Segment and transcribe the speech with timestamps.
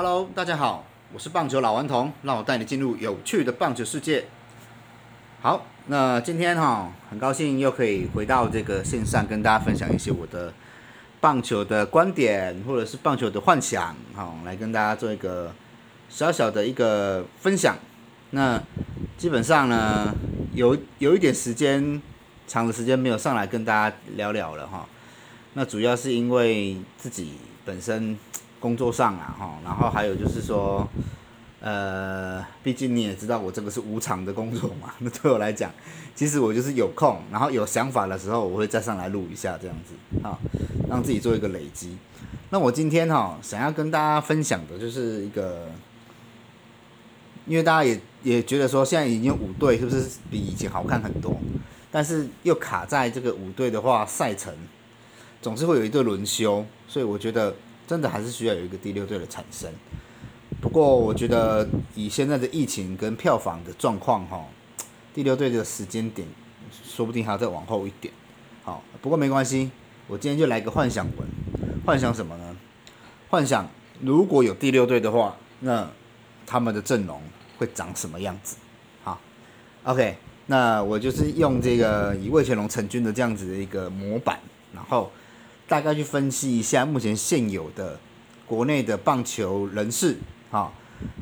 [0.00, 4.26] Hello，大家好，我是棒球老顽童，让我带你进入有趣的棒球世界。
[5.40, 10.54] 好，那今天哈，很高兴又可以回到这个线上，跟大家分享一些我的
[11.20, 15.52] 棒球的观点，或者是棒球的幻想，哈，来跟大家做一个
[16.08, 17.76] 小小的一个分享。
[18.30, 18.62] 那
[19.16, 20.14] 基本上呢，
[20.54, 22.00] 有有一点时间，
[22.46, 24.86] 长的时间没有上来跟大家聊聊了哈。
[25.54, 27.32] 那主要是因为自己
[27.64, 28.16] 本身。
[28.60, 30.88] 工作上啊，哈，然后还有就是说，
[31.60, 35.70] 呃，毕竟你也知道我这个是无偿的工作嘛，那 对我来讲，
[36.14, 40.38] 其实我就是有空，然后有想法的时候，我会再上来录一下这样子，哈，
[40.88, 41.96] 让自己做一个累积。
[42.50, 45.68] 那我今天哈想要跟大家分享的就是一个，
[47.46, 51.38] 因为大家也也觉得说现在已经五队是不是比以前好看很多，
[51.90, 54.52] 但是又卡在这个五队的话赛程，
[55.40, 57.54] 总是会有一队轮休，所以我觉得。
[57.88, 59.72] 真的还是需要有一个第六队的产生，
[60.60, 64.44] 不过我觉得以现在的疫情跟票房的状况哈，
[65.14, 66.28] 第六队的时间点
[66.84, 68.12] 说不定还要再往后一点。
[68.62, 69.70] 好，不过没关系，
[70.06, 71.26] 我今天就来个幻想文，
[71.86, 72.54] 幻想什么呢？
[73.30, 73.66] 幻想
[74.02, 75.88] 如果有第六队的话，那
[76.44, 77.22] 他们的阵容
[77.56, 78.58] 会长什么样子？
[79.02, 79.18] 好
[79.84, 84.38] ，OK，那我就是用这个以魏全龙成军的这样子的一个模板，
[84.74, 85.10] 然后。
[85.68, 88.00] 大概去分析一下目前现有的
[88.46, 90.16] 国内的棒球人士，
[90.50, 90.72] 哈，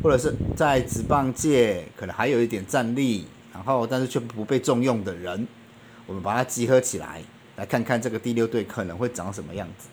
[0.01, 5.49] 或者是在职棒界可能还有一点战力，然后但是却不被重用的人，
[6.07, 7.21] 我们把它集合起来，
[7.57, 9.89] 来看看这个第六队可能会长什么样子。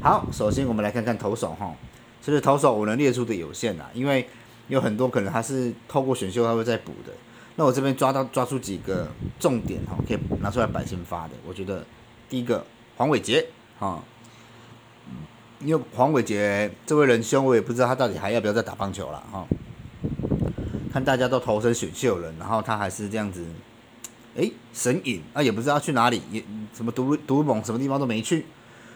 [0.00, 1.74] 好，首先我们来看看投手，哈，
[2.22, 4.28] 其实投手我能列出的有限啊，因为
[4.68, 7.12] 有很多可能他是透过选秀他会再补的，
[7.56, 11.34] 那我这边抓到抓出几个重点，哈，可以拿出来百姓发的。
[11.44, 11.84] 我觉得
[12.28, 12.64] 第一个
[12.96, 13.44] 黄伟杰。
[13.78, 14.02] 啊，
[15.60, 19.46] 因为黄伟杰这位仁兄，我也不知道他到底还要不要再打棒球了哈。
[20.92, 23.44] 看大家都投身选秀了，然后他还是这样子，
[24.34, 26.42] 哎，神隐啊，也不知道去哪里，也
[26.72, 28.46] 什么独独猛，什么地方都没去，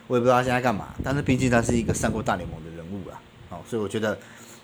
[0.06, 0.94] 我也不知道他现在干嘛。
[1.04, 3.20] 但是毕竟他是一个上过大联盟的人物啊，
[3.50, 4.18] 好，所以我觉得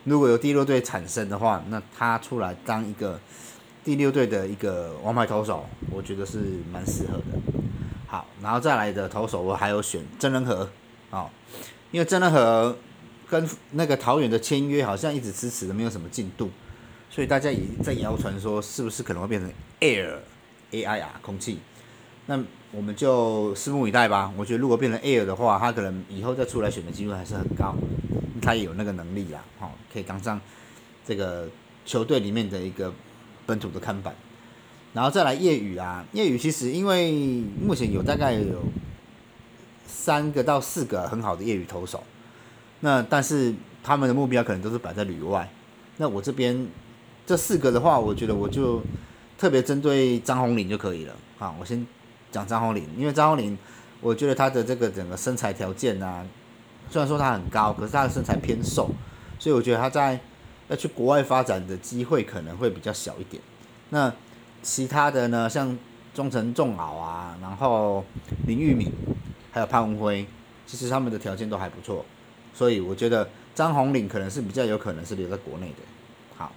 [0.04, 3.20] 如果有第六队产生的话，那他出来当一个
[3.84, 6.38] 第六队的一个王牌投手，我觉得是
[6.72, 7.65] 蛮适合的。
[8.06, 10.70] 好，然后再来的投手我还有选郑仁和，
[11.10, 11.28] 哦，
[11.90, 12.76] 因为郑仁和
[13.28, 16.48] 跟那个桃园的签约好像一直迟迟的没有什么进度，
[17.10, 19.50] 所以大家也在谣传说是不是可能会变成
[19.80, 20.18] air
[20.70, 21.58] a i r 空气，
[22.26, 22.40] 那
[22.70, 24.32] 我们就拭目以待吧。
[24.36, 27.74] 我觉得如果变成 air 的话，他可能以后再出来选的机会还是很高，
[28.40, 30.40] 他也有那个能力啦，哦，可以当上
[31.04, 31.48] 这个
[31.84, 32.92] 球队里面的一个
[33.44, 34.14] 本土的看板。
[34.96, 37.12] 然后再来业余啊，业余其实因为
[37.60, 38.62] 目前有大概有
[39.86, 42.02] 三个到四个很好的业余投手，
[42.80, 43.52] 那但是
[43.84, 45.46] 他们的目标可能都是摆在旅外。
[45.98, 46.66] 那我这边
[47.26, 48.80] 这四个的话，我觉得我就
[49.36, 51.54] 特别针对张宏林就可以了啊。
[51.60, 51.86] 我先
[52.32, 53.58] 讲张宏林，因为张宏林，
[54.00, 56.24] 我觉得他的这个整个身材条件啊，
[56.88, 58.90] 虽然说他很高，可是他的身材偏瘦，
[59.38, 60.18] 所以我觉得他在
[60.68, 63.42] 要去国外发展的机会可能会比较小一点。
[63.90, 64.10] 那
[64.66, 65.78] 其他的呢，像
[66.12, 68.04] 中城重敖啊，然后
[68.48, 68.90] 林玉敏，
[69.52, 70.26] 还有潘文辉，
[70.66, 72.04] 其实他们的条件都还不错，
[72.52, 75.76] 所以我觉得张宏岭可能是比较有可能是留在国内的。
[76.36, 76.50] 好，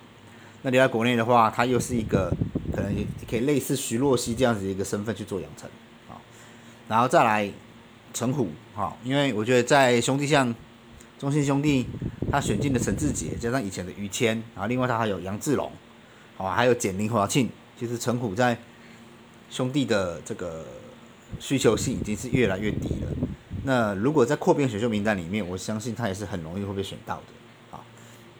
[0.63, 2.33] 那留在国内的话，他又是一个
[2.75, 5.69] 可能也可以类似徐若曦这样子一个身份去做养成。
[6.07, 6.19] 好，
[6.87, 7.47] 然后再来
[8.11, 10.53] 陈虎，哈，因为我觉得在兄弟像
[11.19, 11.85] 中信兄弟，
[12.31, 15.71] 他选进的陈志杰，加上以前的于谦，然后另外他还有杨志龙，
[16.37, 17.47] 好，还有简林华庆。
[17.79, 18.57] 其实陈虎在
[19.49, 20.65] 兄弟的这个
[21.39, 23.11] 需求性已经是越来越低了。
[23.63, 27.77] 那如果在扩编选秀名单里面，我相信他也是很容易会被选到的。
[27.77, 27.79] 啊，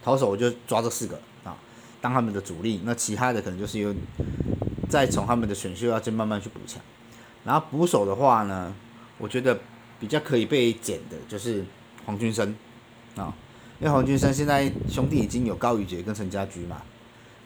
[0.04, 1.56] 投手我就抓这四个啊，
[2.02, 2.82] 当他们的主力。
[2.84, 3.96] 那其他的可能就是有
[4.90, 6.82] 再从他们的选秀要再慢慢去补强。
[7.46, 8.76] 然后捕手的话呢，
[9.18, 9.58] 我觉得
[10.02, 11.64] 比较可以被捡的就是
[12.06, 12.54] 黄军生
[13.16, 13.34] 啊，
[13.80, 16.82] 因为黄军生现在兄弟已经有高宇杰跟陈家驹嘛。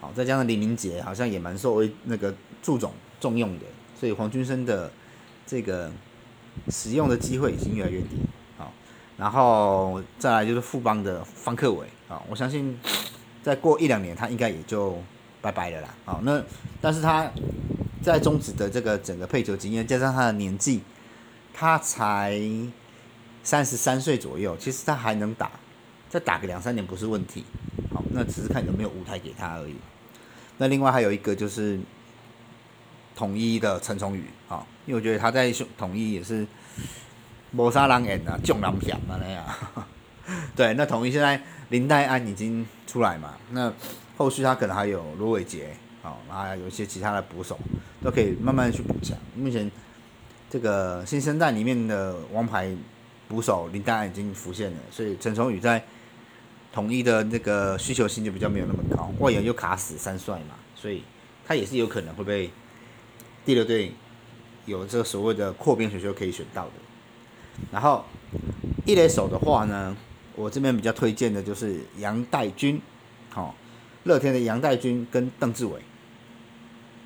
[0.03, 2.91] 好，再加上李明杰好像也蛮受那个祝总
[3.21, 3.65] 重用的，
[3.97, 4.91] 所以黄军生的
[5.45, 5.89] 这个
[6.67, 8.17] 使用的机会已经越来越低。
[8.57, 8.73] 好，
[9.15, 12.77] 然后再来就是富邦的方克伟啊，我相信
[13.41, 15.01] 再过一两年他应该也就
[15.41, 15.95] 拜拜了啦。
[16.03, 16.43] 好，那
[16.81, 17.31] 但是他
[18.01, 20.81] 在中职的这个整个配球经验，加上他的年纪，
[21.53, 22.37] 他才
[23.41, 25.49] 三十三岁左右，其实他还能打，
[26.09, 27.45] 再打个两三年不是问题。
[27.93, 29.75] 好，那只是看有没有舞台给他而已。
[30.57, 31.79] 那另外还有一个就是
[33.15, 36.45] 统一的陈崇宇啊，因为我觉得他在统一也是
[37.51, 39.45] 谋杀狼眼啊，重狼响啊那样。
[40.55, 43.73] 对，那统一现在林黛安已经出来嘛，那
[44.17, 47.59] 后续他可能还有罗伟杰，好，然后有一些其他的捕手
[48.01, 49.17] 都可以慢慢去补强。
[49.35, 49.69] 目前
[50.49, 52.71] 这个新生代里面的王牌
[53.27, 55.83] 捕手林黛安已经浮现了，所以陈崇宇在
[56.73, 61.03] 统一的那个需求性就比较没有那么高，外援又卡死三帅嘛，所以
[61.45, 62.51] 他也是有可能会被
[63.45, 63.93] 第六队
[64.65, 66.71] 有这个所谓的扩编选秀可以选到的。
[67.71, 68.03] 然后
[68.85, 69.95] 一垒手的话呢？
[70.35, 72.81] 我这边比较推荐的就是杨代军，
[73.29, 73.53] 好，
[74.05, 75.79] 乐天的杨代军跟邓志伟。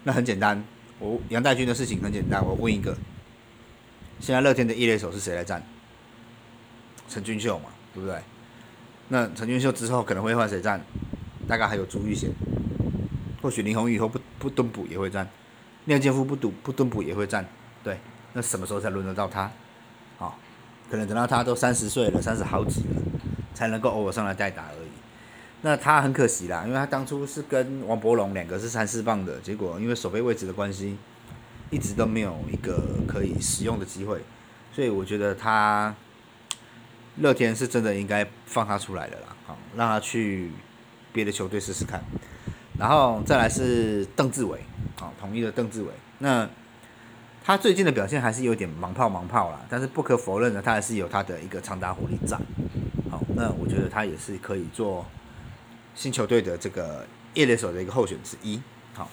[0.06, 0.64] 那很简单，
[0.98, 2.96] 我杨代军的事情很简单，我问一个，
[4.22, 5.62] 现在乐天的一垒手是谁来站？
[7.10, 8.18] 陈俊秀嘛，对不对？
[9.10, 10.82] 那陈俊秀之后可能会换谁站？
[11.48, 12.30] 大概还有朱玉贤，
[13.42, 15.28] 或许林鸿宇以后不不蹲补也会站，
[15.86, 17.46] 廖建夫不赌不蹲补也会站，
[17.84, 18.00] 对，
[18.34, 19.52] 那什么时候才轮得到他？
[20.18, 20.38] 好，
[20.90, 23.02] 可能等到他都三十岁了，三十好几了。
[23.54, 24.90] 才能够偶尔上来代打而已，
[25.64, 30.96] 那他很可惜啦，因为他当初是跟王伯龙两个是三四棒的，结果因为守备位置的关系，
[31.72, 34.22] 一直都没有一个可以使用的机会，
[34.72, 35.96] 所以我觉得他
[37.20, 40.52] 乐天是真的应该放他出来的啦，好让他去
[41.12, 42.04] 别的球队试试看，
[42.80, 44.60] 然后再来是邓志伟，
[45.00, 46.48] 好统一的邓志伟，那
[47.44, 52.38] 他最近的表现还是有点盲炮盲炮啦，但是不可否认的，他还是有他的一个长打火力在。
[53.10, 55.06] 好，那我觉得他也是可以做
[55.96, 58.62] 新球队的这个叶垒手的一个候选之一。
[58.94, 59.10] 好，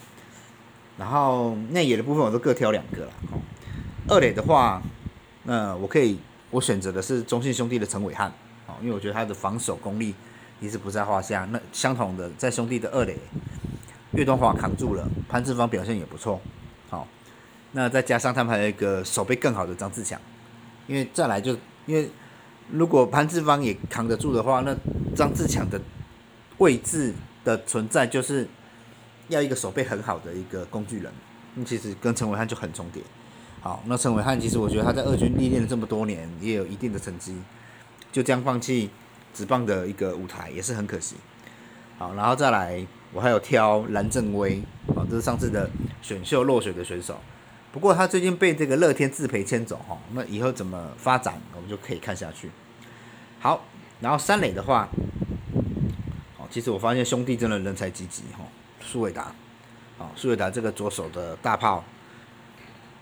[0.97, 3.11] 然后内野的部分我都各挑两个了。
[3.31, 3.39] 好，
[4.09, 4.81] 二垒的话，
[5.43, 6.19] 那我可以
[6.55, 8.31] 我选择的是中信兄弟的陈伟汉。
[8.65, 10.15] 好，因为我觉得他的防守功力
[10.61, 11.45] 一直不在话下。
[11.51, 13.17] 那相同的，在兄弟的二垒，
[14.13, 16.39] 岳东华扛住了，潘志芳表现也不错。
[16.89, 17.05] 好，
[17.73, 20.17] 那再加上他们还有一个守备更好的张志强，
[20.87, 21.51] 因为再来就
[21.85, 22.09] 因为。
[22.71, 24.75] 如果潘志芳也扛得住的话，那
[25.15, 25.79] 张志强的
[26.57, 27.13] 位置
[27.43, 28.47] 的存在就是
[29.27, 31.13] 要一个守备很好的一个工具人。
[31.53, 33.03] 那其实跟陈伟汉就很重叠。
[33.65, 37.35] 好，那陈伟汉其实我觉得他在二军历练了这么多年，也有一定的成绩，
[38.11, 38.91] 就这样放弃
[39.33, 41.15] 职棒的一个舞台也是很可惜。
[41.97, 44.61] 好，然后再来我还有挑蓝正威，
[44.93, 45.67] 好，这是上次的
[46.03, 47.19] 选秀落选的选手。
[47.73, 52.51] 不过他最近被这个乐天自培牵走哈，那以后怎么发展，我们就可以看下去。
[53.39, 53.65] 好，
[53.99, 54.87] 然后三垒的话，
[56.37, 58.45] 哦，其实我发现兄弟真的人才济济哈，
[58.79, 59.33] 苏伟达，
[59.97, 61.83] 哦，苏伟达这个左手的大炮，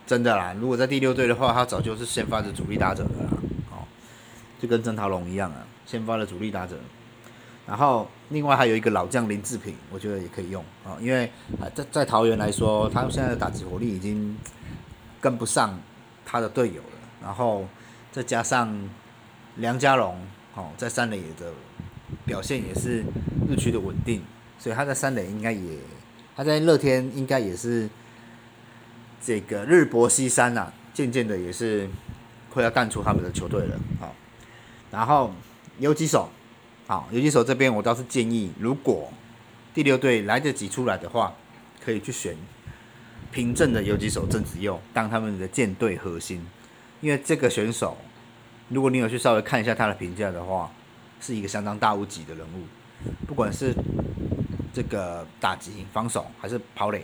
[0.06, 3.38] 真的啦，如果在第六队的话，他早就是先发的主力打者了啦，
[3.72, 3.84] 哦，
[4.60, 6.78] 就跟曾陶龙一样啊，先发的主力打者。
[7.66, 11.26] 然后另外还有一个老将林志平，我觉得也可以用啊，因为
[11.62, 14.38] 啊在在桃园来说，他现在的打击火力已经。
[15.24, 15.80] 跟不上
[16.26, 17.66] 他的队友了，然后
[18.12, 18.78] 再加上
[19.56, 20.20] 梁家龙，
[20.54, 21.50] 哦，在三垒的
[22.26, 23.06] 表现也是
[23.48, 24.22] 日趋的稳定，
[24.60, 25.78] 所以他在三垒应该也，
[26.36, 27.90] 他在乐天应该也是
[29.26, 31.90] 这个日薄西山呐，渐渐的也是
[32.52, 34.14] 快要淡出他们的球队了，好，
[34.92, 35.34] 然后
[35.80, 36.30] 游击手，
[36.86, 39.12] 好，游击手这边我倒是建议，如果
[39.74, 41.34] 第六队来得及出来的话，
[41.84, 42.36] 可以去选。
[43.32, 46.46] 平正的游击手郑子佑当他们的舰队核心，
[47.02, 47.98] 因为这个选手，
[48.70, 50.70] 如果你有去稍微看一下他的评价的话，
[51.20, 52.68] 是一个相当大物级的人物，
[53.26, 53.74] 不管是
[54.72, 57.04] 这个打击、防守还是跑垒，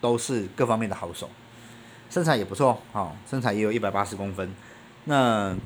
[0.00, 1.30] 都是各方面的好手，
[2.10, 4.52] 身材也不错，哦，身材也有一百八十公分。
[5.04, 5.56] 那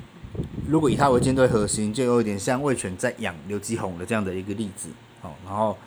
[0.69, 4.87] 如果以他为舰队核心，就有点像魏权在养刘基宏的这样的一个例子，
[5.21, 5.77] 哦，然后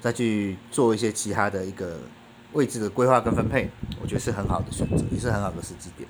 [0.00, 2.00] 再去做一些其他的一个。
[2.54, 3.68] 位置的规划跟分配，
[4.00, 6.08] 我觉得是很好的选择，也是很好的时机点。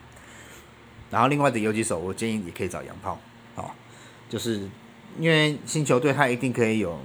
[1.10, 3.18] 然后另外的游击手，我建议也可以找洋炮，
[3.56, 3.74] 好，
[4.28, 4.70] 就是
[5.18, 6.96] 因为新球队他一定可以有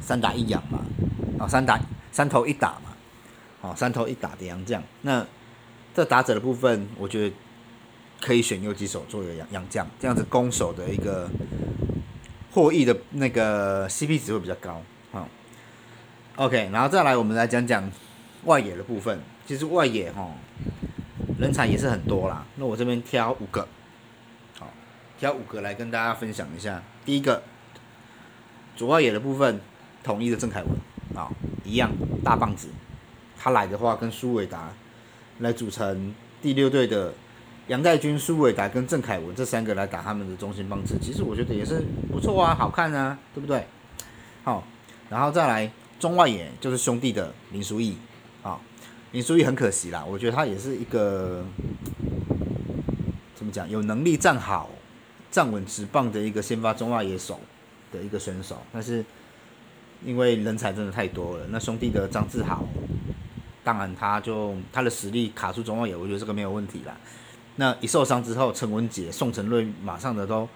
[0.00, 0.84] 三打一养嘛，
[1.40, 1.80] 啊，三打
[2.12, 2.94] 三头一打嘛，
[3.60, 4.80] 好，三头一打的洋将。
[5.02, 5.26] 那
[5.94, 7.34] 这打者的部分，我觉得
[8.20, 11.28] 可以选游击手作为洋洋将，这样子攻守的一个
[12.52, 14.82] 获益的那个 CP 值会比较高，
[15.12, 15.28] 好。
[16.36, 17.90] OK，然后再来我们来讲讲。
[18.46, 20.26] 外野的部分，其实外野哈
[21.38, 22.46] 人才也是很多啦。
[22.56, 23.68] 那我这边挑五个，
[24.58, 24.66] 好，
[25.18, 26.82] 挑五个来跟大家分享一下。
[27.04, 27.42] 第一个，
[28.74, 29.60] 左外野的部分，
[30.02, 30.70] 统一的郑凯文，
[31.14, 31.28] 啊，
[31.64, 31.90] 一样
[32.24, 32.68] 大棒子，
[33.36, 34.72] 他来的话跟苏伟达
[35.40, 37.12] 来组成第六队的
[37.66, 43.66] 杨代军、苏伟达跟郑凯文这三个来打他们的中心棒子，其实我觉得也是不错啊，好看啊，对不对？
[44.44, 44.64] 好，
[45.10, 47.96] 然后再来中外野就是兄弟的林书义。
[48.42, 48.58] 啊，
[49.12, 51.44] 林书义很可惜啦，我觉得他也是一个
[53.34, 54.70] 怎么讲，有能力站好、
[55.30, 57.40] 站稳直棒的一个先发中外野手。
[57.92, 59.04] 的一个选手，但是
[60.06, 62.64] 因为人才真的太多了，那兄弟的张志豪，
[63.70, 66.96] 当然他就他的实力卡住中外野，我觉得这个没有问题啦。
[67.54, 70.48] 那一受伤之后，陈文杰、宋承瑞马上的都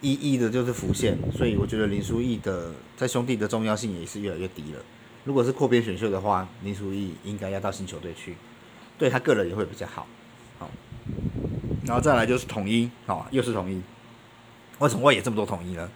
[0.00, 4.80] 一一的就是浮现，所以我觉得林书义的在兄弟的重要性也是越来越低了。
[5.24, 8.34] 如果是扩编选秀的话，林书义应该要到新球队去，
[8.96, 10.06] 对他个人也会比较好。
[10.58, 10.70] 好，
[11.84, 13.82] 然后再来就是统一，好，又是统一。
[14.78, 15.86] 为什么外野这么多统一呢？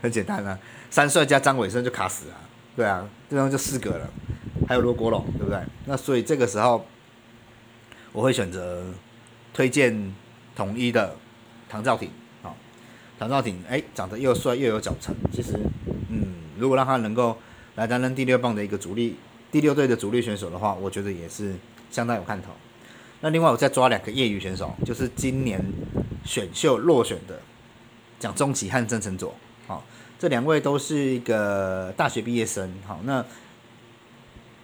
[0.00, 2.36] 很简单啊，三帅加张伟生就卡死了。
[2.74, 4.10] 对啊，这样就四个了，
[4.68, 5.58] 还有罗国龙，对不对？
[5.86, 6.84] 那所以这个时候
[8.12, 8.84] 我会选择
[9.52, 10.14] 推荐
[10.54, 11.16] 统一的
[11.68, 12.10] 唐兆廷。
[12.42, 12.56] 好，
[13.18, 15.58] 唐兆廷，哎，长得又帅又有脚程，其实，
[16.08, 17.36] 嗯，如果让他能够
[17.74, 19.16] 来担任第六棒的一个主力，
[19.50, 21.54] 第六队的主力选手的话，我觉得也是
[21.90, 22.48] 相当有看头。
[23.20, 25.62] 那另外我再抓两个业余选手，就是今年
[26.24, 27.40] 选秀落选的
[28.18, 29.34] 蒋中奇和郑成佐。
[29.66, 29.84] 好，
[30.18, 32.72] 这两位都是一个大学毕业生。
[32.86, 33.24] 好，那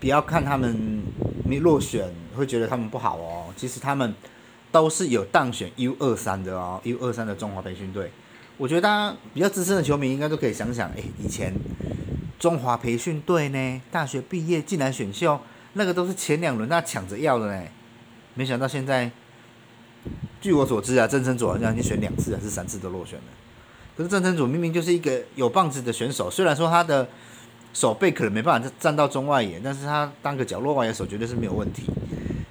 [0.01, 1.03] 不要看他们
[1.45, 3.47] 没落选，会觉得他们不好哦。
[3.57, 4.15] 其实他们
[4.71, 8.11] 都是有当选 U 二三的哦，U 二三的中华培训队。
[8.57, 11.55] 我觉得大家比较资深的球迷应该都可以想想，哎，以前
[12.39, 15.41] 中华培训队呢，大学毕业进来选秀，
[15.75, 17.63] 那个都是前两轮那抢着要的呢。
[18.35, 19.11] 没想到现在，
[20.41, 23.25] 据我所知啊，郑成祖好像已经选两次还是三次都落选了。
[23.97, 27.09] 可是郑成祖明明就是一个有棒子的选手，虽然说他的
[27.73, 31.85] 手背可能没办法站到中外野，但是他当个角落外野手绝对是没有问题。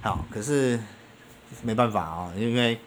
[0.01, 0.79] 好，可是
[1.63, 2.77] 没办法啊，因为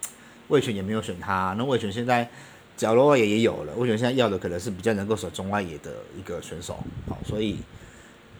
[0.48, 1.54] 魏权也没有选他。
[1.58, 2.28] 那魏权现在
[2.76, 6.78] 角落外野也有了，魏权现在要的可能是比较能够守中外野的一个选手。
[7.08, 7.58] 好，所以。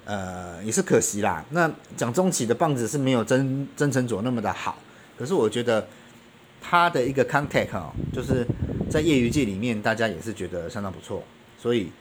[0.06, 1.44] 呃，也是可惜啦。
[1.50, 4.76] 那蒋中奇的棒子是没有曾曾成佐那么的好，
[5.16, 5.86] 可是我觉得
[6.60, 8.44] 他的一个 contact 哦，就是
[8.90, 11.22] 在业余界里面，大家也是觉得相当不错。
[11.56, 11.92] 所以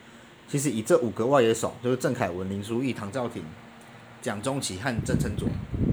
[0.49, 3.43] 其实以这五个外野手，就是郑凯文、林书义、唐兆廷、
[4.21, 5.47] 蒋中奇和郑成佐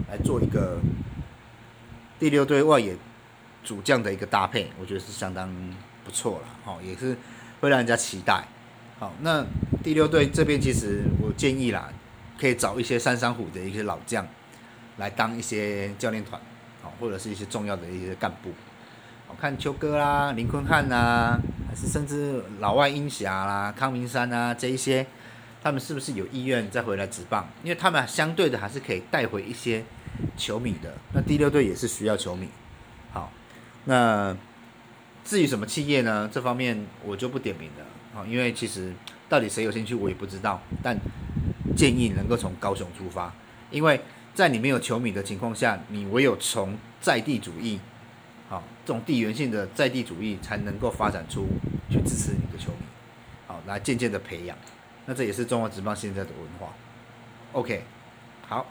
[0.08, 0.78] 来做一个
[2.18, 2.96] 第六队外野
[3.62, 5.48] 主将的一个搭配，我觉得是相当
[6.04, 6.46] 不错了。
[6.64, 7.16] 哦，也是
[7.60, 8.42] 会让人家期待。
[8.98, 9.44] 好，那
[9.84, 11.92] 第六队这边其实我建议啦。
[12.38, 14.28] 可以找一些三山虎的一些老将
[14.98, 16.38] 来当一些教练团，
[16.82, 18.50] 好，或者是一些重要的一些干部。
[19.26, 25.06] 我看秋哥啦、林坤汉呐，还是甚至老外英侠啦、康明山啊这一些，
[25.62, 27.46] 他们是不是有意愿再回来执棒？
[27.62, 29.84] 因为他们相对的还是可以带回一些
[30.36, 30.94] 球迷的。
[31.12, 32.48] 那第六队也是需要球迷。
[33.12, 33.30] 好，
[33.84, 34.36] 那
[35.24, 36.30] 至于什么企业呢？
[36.32, 38.92] 这方面我就不点名了，啊，因为其实
[39.28, 40.98] 到底谁有兴趣我也不知道，但。
[41.76, 43.30] 建议能够从高雄出发，
[43.70, 44.00] 因为
[44.34, 47.78] 在你没有球迷的情况下，你唯有从在地主义，
[48.48, 51.46] 好这种地缘性的在地主义，才能够发展出
[51.90, 52.86] 去支持你的球迷，
[53.46, 54.56] 好来渐渐的培养。
[55.06, 56.72] 那这也是中华职棒现在的文化。
[57.52, 57.82] OK，
[58.46, 58.66] 好，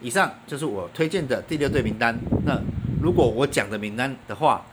[0.00, 2.18] 以上就是我推荐的第六队名单。
[2.44, 2.60] 那
[3.00, 4.64] 如果我讲的名单的话，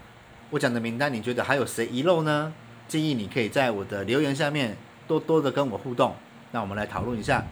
[0.50, 2.54] 我讲的名单你觉得还有谁遗漏呢？
[2.88, 4.78] 建议你可以在我的留言下面
[5.08, 6.16] 多多的跟我互动。
[6.52, 7.44] 那我们来讨论一下，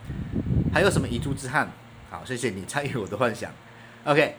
[0.74, 1.70] 还有什么遗珠之憾？
[2.10, 3.52] 好，谢谢你参与我的幻想。
[4.06, 4.36] OK，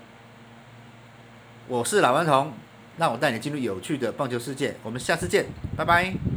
[1.68, 2.52] 我是老顽童，
[2.96, 4.76] 让我带你进入有趣的棒球世界。
[4.84, 5.46] 我们下次见，
[5.76, 6.35] 拜拜。